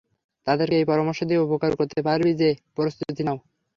তাদেরকে 0.47 0.75
এই 0.77 0.89
পরামর্শ 0.91 1.19
দিয়ে 1.23 1.43
উপকার 1.45 1.71
করতে 1.79 1.99
পারি 2.07 2.29
যে, 2.41 2.49
প্রস্তুতি 2.75 3.23
নাও। 3.25 3.37